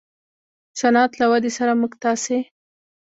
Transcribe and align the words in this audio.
د 0.71 0.73
صنعت 0.79 1.11
له 1.19 1.25
ودې 1.31 1.51
سره 1.57 1.71
موږ 1.81 1.93
تاسې 2.03 2.37